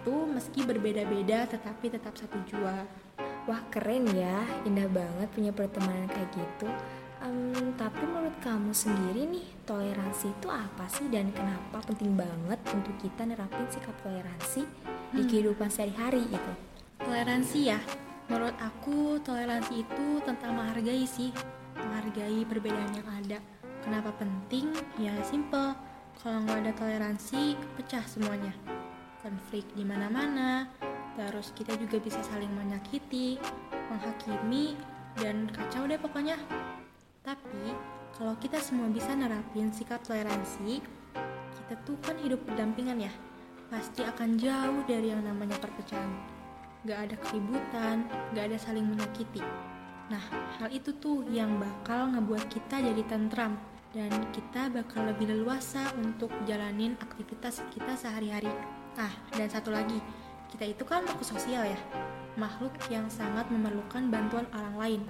itu 0.00 0.14
meski 0.32 0.64
berbeda-beda 0.64 1.44
tetapi 1.44 1.92
tetap 1.92 2.16
satu 2.16 2.40
jua 2.48 2.88
wah 3.44 3.62
keren 3.68 4.08
ya 4.16 4.40
indah 4.64 4.88
banget 4.88 5.28
punya 5.36 5.52
pertemanan 5.52 6.08
kayak 6.08 6.32
gitu 6.32 6.68
Em, 7.20 7.76
tapi 7.76 8.00
menurut 8.08 8.32
kamu 8.40 8.72
sendiri 8.72 9.28
nih 9.28 9.44
toleransi 9.68 10.32
itu 10.32 10.48
apa 10.48 10.88
sih 10.88 11.04
dan 11.12 11.28
kenapa 11.36 11.84
penting 11.84 12.16
banget 12.16 12.56
untuk 12.72 12.96
kita 12.96 13.28
nerapin 13.28 13.68
sikap 13.68 13.92
toleransi 14.00 14.64
di 15.12 15.28
kehidupan 15.28 15.68
sehari-hari 15.68 16.24
gitu 16.32 16.52
Toleransi 17.00 17.58
ya, 17.64 17.80
menurut 18.28 18.52
aku 18.60 19.16
toleransi 19.24 19.84
itu 19.84 20.20
tentang 20.20 20.52
menghargai 20.52 21.08
sih, 21.08 21.32
menghargai 21.80 22.44
perbedaan 22.44 22.92
yang 22.92 23.08
ada. 23.08 23.38
Kenapa 23.80 24.12
penting? 24.20 24.68
Ya 25.00 25.16
simple. 25.24 25.72
Kalau 26.20 26.44
nggak 26.44 26.60
ada 26.60 26.72
toleransi, 26.76 27.56
pecah 27.80 28.04
semuanya. 28.04 28.52
Konflik 29.20 29.68
di 29.76 29.84
mana-mana, 29.84 30.64
terus 31.12 31.52
kita 31.52 31.76
juga 31.76 32.00
bisa 32.00 32.24
saling 32.24 32.48
menyakiti, 32.56 33.36
menghakimi, 33.92 34.80
dan 35.20 35.44
kacau 35.52 35.84
deh 35.84 36.00
pokoknya. 36.00 36.40
Tapi 37.20 37.76
kalau 38.16 38.32
kita 38.40 38.56
semua 38.64 38.88
bisa 38.88 39.12
nerapin 39.12 39.68
sikap 39.68 40.00
toleransi, 40.08 40.80
kita 41.52 41.74
tuh 41.84 42.00
kan 42.00 42.16
hidup 42.24 42.40
berdampingan 42.48 43.04
ya. 43.04 43.12
Pasti 43.68 44.00
akan 44.02 44.40
jauh 44.40 44.80
dari 44.88 45.12
yang 45.12 45.20
namanya 45.22 45.60
perpecahan. 45.60 46.10
Gak 46.88 47.12
ada 47.12 47.16
keributan, 47.28 48.08
gak 48.32 48.50
ada 48.50 48.56
saling 48.56 48.88
menyakiti. 48.88 49.44
Nah, 50.08 50.24
hal 50.58 50.72
itu 50.72 50.96
tuh 50.96 51.28
yang 51.28 51.60
bakal 51.60 52.10
ngebuat 52.10 52.50
kita 52.50 52.82
jadi 52.82 53.04
tentram 53.04 53.60
dan 53.92 54.10
kita 54.32 54.72
bakal 54.72 55.06
lebih 55.06 55.30
leluasa 55.30 55.92
untuk 56.00 56.32
jalanin 56.48 56.98
aktivitas 56.98 57.62
kita 57.70 57.94
sehari-hari. 57.94 58.79
Ah, 58.98 59.12
dan 59.36 59.46
satu 59.46 59.70
lagi, 59.70 60.02
kita 60.50 60.66
itu 60.66 60.82
kan 60.82 61.06
makhluk 61.06 61.22
sosial 61.22 61.62
ya, 61.62 61.78
makhluk 62.34 62.74
yang 62.90 63.06
sangat 63.06 63.46
memerlukan 63.52 64.10
bantuan 64.10 64.46
orang 64.50 64.76
lain. 64.78 65.02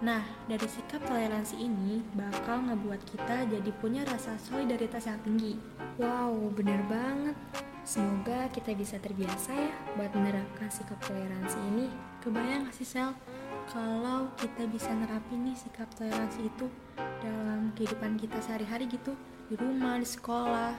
Nah, 0.00 0.24
dari 0.48 0.64
sikap 0.64 1.04
toleransi 1.04 1.60
ini 1.60 2.00
bakal 2.16 2.64
ngebuat 2.64 3.04
kita 3.04 3.44
jadi 3.52 3.70
punya 3.84 4.00
rasa 4.08 4.32
solidaritas 4.40 5.04
yang 5.04 5.20
tinggi. 5.20 5.60
Wow, 6.00 6.50
bener 6.56 6.80
banget. 6.88 7.36
Semoga 7.84 8.48
kita 8.48 8.72
bisa 8.72 8.96
terbiasa 8.96 9.52
ya 9.52 9.72
buat 10.00 10.08
menerapkan 10.16 10.72
sikap 10.72 10.96
toleransi 11.04 11.58
ini. 11.74 11.92
Kebayang 12.24 12.68
gak 12.68 12.76
sih 12.80 12.88
Sel, 12.88 13.12
kalau 13.68 14.32
kita 14.40 14.64
bisa 14.72 14.88
nerapin 14.88 15.44
nih 15.44 15.56
sikap 15.56 15.88
toleransi 15.96 16.48
itu 16.48 16.66
dalam 17.20 17.68
kehidupan 17.76 18.16
kita 18.16 18.40
sehari-hari 18.40 18.88
gitu, 18.88 19.12
di 19.52 19.54
rumah, 19.60 20.00
di 20.00 20.08
sekolah, 20.08 20.72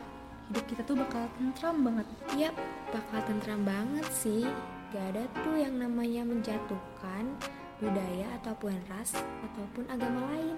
hidup 0.50 0.66
kita 0.66 0.82
tuh 0.88 0.98
bakal 0.98 1.28
tentram 1.38 1.76
banget. 1.86 2.08
Yap, 2.34 2.56
bakal 2.90 3.20
tentram 3.30 3.62
banget 3.62 4.08
sih. 4.10 4.48
Gak 4.92 5.16
ada 5.16 5.24
tuh 5.46 5.56
yang 5.56 5.78
namanya 5.80 6.26
menjatuhkan 6.28 7.38
budaya 7.82 8.28
ataupun 8.42 8.78
ras 8.90 9.18
ataupun 9.18 9.90
agama 9.90 10.26
lain. 10.34 10.58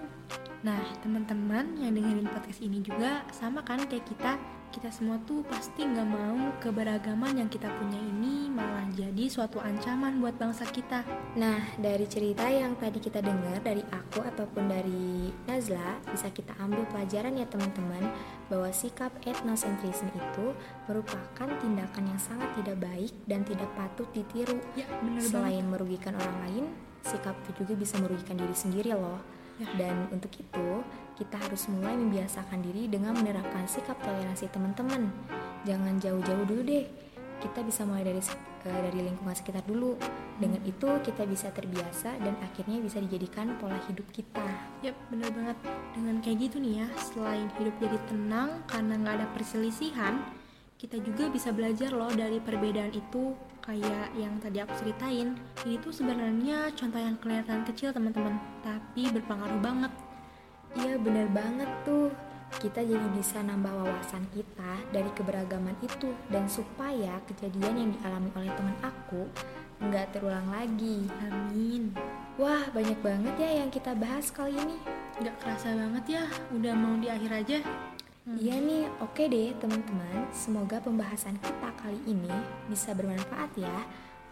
Nah, 0.63 0.79
teman-teman 1.03 1.75
yang 1.79 1.95
dengerin 1.95 2.27
podcast 2.27 2.59
ini 2.63 2.79
juga 2.79 3.23
sama 3.35 3.63
kan 3.63 3.83
kayak 3.87 4.07
kita, 4.07 4.39
kita 4.73 4.89
semua 4.89 5.21
tuh 5.29 5.45
pasti 5.45 5.85
nggak 5.85 6.09
mau 6.09 6.49
keberagaman 6.57 7.37
yang 7.37 7.45
kita 7.45 7.69
punya 7.77 8.01
ini 8.01 8.49
malah 8.49 8.89
jadi 8.97 9.29
suatu 9.29 9.61
ancaman 9.61 10.17
buat 10.17 10.33
bangsa 10.41 10.65
kita. 10.65 11.05
Nah, 11.37 11.61
dari 11.77 12.09
cerita 12.09 12.49
yang 12.49 12.73
tadi 12.81 12.97
kita 12.97 13.21
dengar 13.21 13.61
dari 13.61 13.85
aku 13.93 14.25
ataupun 14.25 14.65
dari 14.65 15.29
Nazla, 15.45 16.01
bisa 16.09 16.33
kita 16.33 16.57
ambil 16.57 16.89
pelajaran 16.89 17.37
ya 17.37 17.45
teman-teman 17.45 18.01
bahwa 18.49 18.73
sikap 18.73 19.13
etnosentrisme 19.21 20.09
itu 20.09 20.57
merupakan 20.89 21.49
tindakan 21.61 22.09
yang 22.09 22.17
sangat 22.17 22.49
tidak 22.57 22.81
baik 22.81 23.13
dan 23.29 23.45
tidak 23.45 23.69
patut 23.77 24.09
ditiru. 24.09 24.57
Ya, 24.73 24.89
Selain 25.21 25.61
banget. 25.61 25.69
merugikan 25.69 26.17
orang 26.17 26.37
lain, 26.49 26.65
sikap 27.05 27.37
itu 27.45 27.61
juga 27.61 27.77
bisa 27.77 28.01
merugikan 28.01 28.41
diri 28.41 28.57
sendiri 28.57 28.97
loh. 28.97 29.21
Ya. 29.61 29.67
Dan 29.77 30.09
untuk 30.09 30.33
itu, 30.33 30.69
kita 31.13 31.37
harus 31.37 31.69
mulai 31.69 31.93
membiasakan 31.93 32.59
diri 32.65 32.89
dengan 32.89 33.13
menerapkan 33.13 33.69
sikap 33.69 33.97
toleransi 34.01 34.49
teman-teman. 34.49 35.13
Jangan 35.63 36.01
jauh-jauh 36.01 36.45
dulu 36.49 36.61
deh. 36.65 36.85
Kita 37.37 37.59
bisa 37.61 37.83
mulai 37.83 38.07
dari 38.07 38.23
eh, 38.23 38.81
dari 38.89 38.99
lingkungan 39.03 39.35
sekitar 39.35 39.61
dulu. 39.67 39.99
Dengan 40.41 40.63
itu 40.65 40.89
kita 41.05 41.27
bisa 41.29 41.53
terbiasa 41.53 42.17
dan 42.17 42.33
akhirnya 42.41 42.81
bisa 42.81 42.97
dijadikan 42.97 43.53
pola 43.61 43.77
hidup 43.85 44.07
kita. 44.09 44.47
Yap, 44.81 44.97
bener 45.13 45.29
banget. 45.29 45.57
Dengan 45.93 46.15
kayak 46.23 46.37
gitu 46.49 46.57
nih 46.57 46.81
ya, 46.81 46.87
selain 46.97 47.47
hidup 47.61 47.75
jadi 47.77 47.99
tenang 48.09 48.63
karena 48.65 48.93
nggak 48.97 49.15
ada 49.21 49.27
perselisihan, 49.37 50.23
kita 50.81 50.97
juga 50.99 51.29
bisa 51.29 51.53
belajar 51.53 51.93
loh 51.93 52.11
dari 52.11 52.41
perbedaan 52.41 52.91
itu 52.91 53.37
kayak 53.63 54.11
yang 54.19 54.35
tadi 54.43 54.59
aku 54.59 54.75
ceritain. 54.83 55.39
Ini 55.63 55.79
tuh 55.79 55.95
sebenarnya 55.95 56.69
contoh 56.75 56.99
yang 56.99 57.15
kelihatan 57.23 57.63
kecil 57.63 57.95
teman-teman, 57.95 58.35
tapi 58.59 59.07
berpengaruh 59.09 59.63
banget. 59.63 59.91
Iya 60.73 60.97
bener 60.97 61.29
banget 61.29 61.69
tuh 61.85 62.09
Kita 62.57 62.81
jadi 62.81 63.07
bisa 63.13 63.45
nambah 63.45 63.73
wawasan 63.77 64.25
kita 64.33 64.81
dari 64.89 65.09
keberagaman 65.13 65.77
itu 65.85 66.09
Dan 66.33 66.49
supaya 66.49 67.21
kejadian 67.29 67.77
yang 67.77 67.89
dialami 67.93 68.29
oleh 68.33 68.51
teman 68.57 68.77
aku 68.81 69.29
nggak 69.83 70.15
terulang 70.15 70.47
lagi 70.49 71.05
Amin. 71.29 71.93
Wah 72.41 72.65
banyak 72.73 72.97
banget 73.05 73.35
ya 73.37 73.49
yang 73.61 73.69
kita 73.69 73.93
bahas 73.93 74.33
kali 74.33 74.57
ini 74.57 74.77
Nggak 75.13 75.45
kerasa 75.45 75.77
banget 75.77 76.05
ya, 76.17 76.23
udah 76.57 76.73
mau 76.73 76.97
di 76.97 77.05
akhir 77.05 77.31
aja. 77.45 77.59
Hmm. 78.23 78.39
Iya 78.39 78.55
nih, 78.55 78.87
oke 79.03 79.23
deh 79.27 79.51
teman-teman 79.59 80.31
Semoga 80.31 80.79
pembahasan 80.79 81.35
kita 81.43 81.75
kali 81.75 81.99
ini 82.07 82.31
bisa 82.71 82.95
bermanfaat 82.95 83.51
ya 83.59 83.83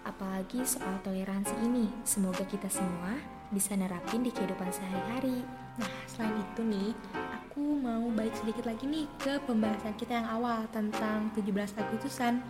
Apalagi 0.07 0.63
soal 0.63 0.95
toleransi 1.03 1.51
ini 1.59 1.91
Semoga 2.07 2.47
kita 2.47 2.71
semua 2.71 3.19
bisa 3.51 3.75
nerapin 3.75 4.23
di 4.23 4.31
kehidupan 4.31 4.71
sehari-hari 4.71 5.43
Nah, 5.79 5.91
selain 6.07 6.35
itu 6.35 6.61
nih, 6.67 6.91
aku 7.31 7.63
mau 7.79 8.03
balik 8.11 8.35
sedikit 8.35 8.67
lagi 8.67 8.83
nih 8.87 9.07
ke 9.19 9.39
pembahasan 9.47 9.95
kita 9.95 10.19
yang 10.19 10.27
awal 10.27 10.67
tentang 10.75 11.31
17 11.31 11.79
Agustusan. 11.79 12.43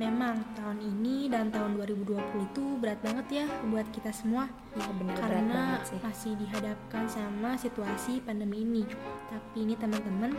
Memang 0.00 0.40
tahun 0.56 0.80
ini 0.80 1.28
dan 1.28 1.52
tahun 1.52 1.76
2020 1.76 2.16
itu 2.48 2.64
berat 2.80 2.96
banget 3.04 3.44
ya 3.44 3.46
buat 3.68 3.84
kita 3.92 4.08
semua 4.08 4.48
Iya 4.72 4.88
bener 4.96 5.20
karena 5.20 5.84
sih 5.84 6.00
masih 6.00 6.32
dihadapkan 6.40 7.04
sama 7.12 7.60
situasi 7.60 8.24
pandemi 8.24 8.64
ini. 8.64 8.88
Tapi 9.28 9.68
ini 9.68 9.76
teman-teman, 9.76 10.32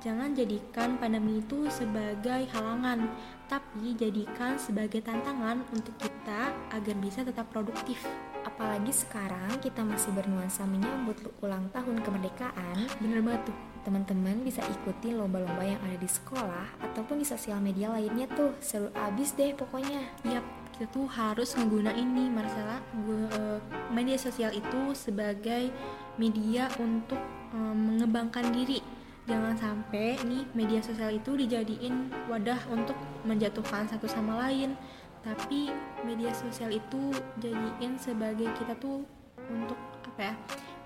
jangan 0.00 0.32
jadikan 0.36 1.00
pandemi 1.00 1.40
itu 1.40 1.66
sebagai 1.72 2.48
halangan, 2.52 3.08
tapi 3.46 3.94
jadikan 3.96 4.58
sebagai 4.58 5.00
tantangan 5.02 5.62
untuk 5.72 5.94
kita 5.98 6.50
agar 6.74 6.96
bisa 6.98 7.22
tetap 7.22 7.46
produktif. 7.50 8.02
Apalagi 8.46 8.94
sekarang 8.94 9.58
kita 9.58 9.82
masih 9.82 10.14
bernuansa 10.14 10.62
menyambut 10.66 11.18
ulang 11.42 11.66
tahun 11.74 11.98
kemerdekaan, 12.02 12.86
Bener 13.02 13.20
banget 13.22 13.50
tuh. 13.50 13.58
teman-teman 13.86 14.42
bisa 14.42 14.66
ikuti 14.66 15.14
lomba-lomba 15.14 15.62
yang 15.62 15.78
ada 15.78 15.94
di 15.94 16.10
sekolah 16.10 16.82
ataupun 16.82 17.22
di 17.22 17.26
sosial 17.26 17.62
media 17.62 17.86
lainnya 17.94 18.26
tuh. 18.34 18.50
Seru 18.58 18.90
abis 18.90 19.38
deh 19.38 19.54
pokoknya. 19.54 20.02
Yap, 20.26 20.42
kita 20.74 20.90
tuh 20.90 21.06
harus 21.06 21.54
ngegunain 21.54 22.02
nih 22.02 22.26
Marcella 22.26 22.82
gue- 23.06 23.30
eh, 23.30 23.58
media 23.94 24.18
sosial 24.18 24.50
itu 24.50 24.90
sebagai 24.90 25.70
media 26.18 26.66
untuk 26.82 27.18
eh, 27.54 27.74
mengembangkan 27.78 28.50
diri. 28.50 28.82
Jangan 29.26 29.58
sampai 29.58 30.14
nih 30.22 30.46
media 30.54 30.78
sosial 30.78 31.18
itu 31.18 31.34
dijadiin 31.34 32.14
wadah 32.30 32.58
untuk 32.70 32.94
menjatuhkan 33.26 33.90
satu 33.90 34.06
sama 34.06 34.38
lain. 34.46 34.78
Tapi 35.26 35.74
media 36.06 36.30
sosial 36.30 36.70
itu 36.70 37.10
jadiin 37.42 37.98
sebagai 37.98 38.46
kita 38.54 38.78
tuh 38.78 39.02
untuk 39.50 39.78
apa 40.06 40.30
ya? 40.30 40.34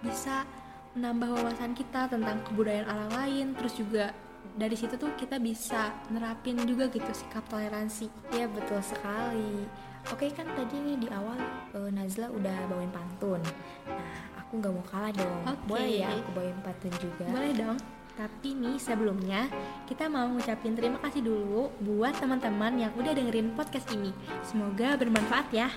Bisa 0.00 0.48
menambah 0.96 1.37
wawasan 1.37 1.76
kita 1.76 2.09
tentang 2.09 2.40
kebudayaan 2.48 2.88
orang 2.88 3.12
lain, 3.12 3.46
terus 3.61 3.76
juga 3.76 4.16
dari 4.57 4.74
situ 4.74 4.96
tuh 4.96 5.12
kita 5.20 5.37
bisa 5.37 5.92
nerapin 6.09 6.57
juga 6.64 6.88
gitu 6.88 7.12
sikap 7.12 7.44
toleransi. 7.53 8.09
Ya 8.33 8.48
betul 8.48 8.81
sekali. 8.81 9.68
Oke 10.09 10.33
kan 10.33 10.48
tadi 10.57 10.81
nih 10.81 10.96
di 10.96 11.09
awal 11.12 11.37
eh, 11.76 11.90
Nazla 11.92 12.33
udah 12.33 12.57
bawain 12.72 12.88
pantun. 12.88 13.44
Nah 13.85 14.40
aku 14.40 14.64
nggak 14.64 14.72
mau 14.72 14.85
kalah 14.88 15.12
dong. 15.12 15.40
Oke. 15.44 15.64
Boleh 15.68 16.00
ya 16.00 16.09
aku 16.09 16.31
bawain 16.33 16.57
pantun 16.64 16.92
juga. 16.96 17.29
Boleh 17.29 17.53
dong. 17.53 17.99
Tapi 18.20 18.52
nih 18.52 18.76
sebelumnya 18.76 19.48
kita 19.88 20.12
mau 20.12 20.28
ngucapin 20.28 20.76
terima 20.76 21.00
kasih 21.00 21.24
dulu 21.24 21.72
buat 21.80 22.12
teman-teman 22.20 22.76
yang 22.76 22.92
udah 22.92 23.16
dengerin 23.16 23.56
podcast 23.56 23.88
ini. 23.96 24.12
Semoga 24.44 25.00
bermanfaat 25.00 25.48
ya. 25.56 25.72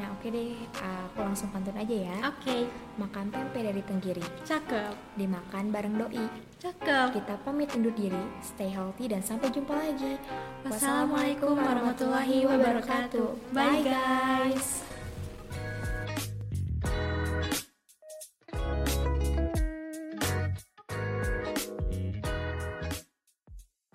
Nah 0.00 0.14
oke 0.16 0.32
deh, 0.32 0.56
aku 0.80 1.20
langsung 1.20 1.52
pantun 1.52 1.76
aja 1.76 1.92
ya. 1.92 2.16
Oke, 2.32 2.70
Makan 2.96 3.28
tempe 3.28 3.60
dari 3.60 3.82
tenggiri, 3.84 4.24
cakep, 4.48 4.94
dimakan 5.20 5.68
bareng 5.68 5.94
doi. 6.00 6.24
cakep. 6.56 7.20
Kita 7.20 7.34
pamit 7.44 7.68
undur 7.76 7.92
diri, 7.92 8.24
stay 8.40 8.72
healthy 8.72 9.10
dan 9.10 9.20
sampai 9.20 9.52
jumpa 9.52 9.76
lagi. 9.76 10.16
Wassalamualaikum 10.64 11.52
warahmatullahi 11.52 12.48
wabarakatuh. 12.48 13.52
Bye 13.52 13.84
guys. 13.84 14.87